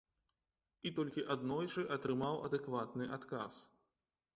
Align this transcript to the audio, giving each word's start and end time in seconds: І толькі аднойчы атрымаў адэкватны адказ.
І 0.89 0.93
толькі 1.01 1.27
аднойчы 1.35 1.85
атрымаў 1.99 2.43
адэкватны 2.49 3.13
адказ. 3.21 3.67